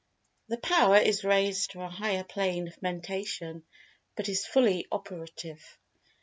The 0.47 0.57
Power 0.57 0.97
is 0.97 1.23
raised 1.23 1.69
to 1.73 1.81
a 1.81 1.87
higher 1.87 2.23
Plane 2.23 2.67
of 2.67 2.81
Mentation, 2.81 3.61
but 4.17 4.29
is 4.29 4.47
fully 4.47 4.87
operative. 4.91 5.77